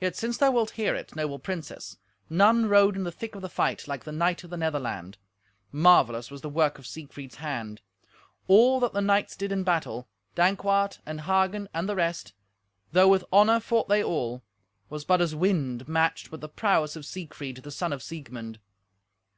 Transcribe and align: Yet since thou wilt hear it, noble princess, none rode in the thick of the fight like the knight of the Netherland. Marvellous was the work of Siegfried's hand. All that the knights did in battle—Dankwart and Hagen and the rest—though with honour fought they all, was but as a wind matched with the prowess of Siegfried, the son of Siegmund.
Yet 0.00 0.16
since 0.16 0.38
thou 0.38 0.50
wilt 0.50 0.70
hear 0.80 0.94
it, 0.94 1.14
noble 1.14 1.38
princess, 1.38 1.98
none 2.30 2.70
rode 2.70 2.96
in 2.96 3.02
the 3.04 3.12
thick 3.12 3.34
of 3.34 3.42
the 3.42 3.50
fight 3.50 3.86
like 3.86 4.04
the 4.04 4.12
knight 4.12 4.42
of 4.42 4.48
the 4.48 4.56
Netherland. 4.56 5.18
Marvellous 5.70 6.30
was 6.30 6.40
the 6.40 6.48
work 6.48 6.78
of 6.78 6.86
Siegfried's 6.86 7.34
hand. 7.34 7.82
All 8.46 8.80
that 8.80 8.94
the 8.94 9.02
knights 9.02 9.36
did 9.36 9.52
in 9.52 9.64
battle—Dankwart 9.64 11.00
and 11.04 11.20
Hagen 11.20 11.68
and 11.74 11.86
the 11.86 11.96
rest—though 11.96 13.08
with 13.08 13.26
honour 13.30 13.60
fought 13.60 13.88
they 13.90 14.02
all, 14.02 14.42
was 14.88 15.04
but 15.04 15.20
as 15.20 15.34
a 15.34 15.36
wind 15.36 15.86
matched 15.86 16.32
with 16.32 16.40
the 16.40 16.48
prowess 16.48 16.96
of 16.96 17.04
Siegfried, 17.04 17.58
the 17.58 17.70
son 17.70 17.92
of 17.92 18.02
Siegmund. 18.02 18.60